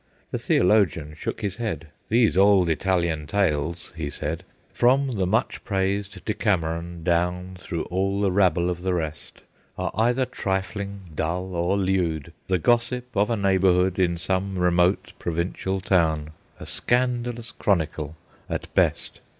The 0.31 0.39
Theologian 0.39 1.13
shook 1.15 1.41
his 1.41 1.57
head; 1.57 1.89
"These 2.09 2.35
old 2.35 2.71
Italian 2.71 3.27
tales," 3.27 3.93
he 3.95 4.09
said, 4.09 4.43
"From 4.73 5.11
the 5.11 5.27
much 5.27 5.63
praised 5.63 6.25
Decameron 6.25 7.03
down 7.03 7.55
Through 7.59 7.83
all 7.83 8.19
the 8.19 8.31
rabble 8.31 8.67
of 8.71 8.81
the 8.81 8.95
rest, 8.95 9.43
Are 9.77 9.91
either 9.93 10.25
trifling, 10.25 11.01
dull, 11.13 11.53
or 11.53 11.77
lewd; 11.77 12.33
The 12.47 12.57
gossip 12.57 13.15
of 13.15 13.29
a 13.29 13.37
neighborhood 13.37 13.99
In 13.99 14.17
some 14.17 14.57
remote 14.57 15.13
provincial 15.19 15.79
town, 15.79 16.31
A 16.59 16.65
scandalous 16.65 17.51
chronicle 17.51 18.15
at 18.49 18.73
best! 18.73 19.21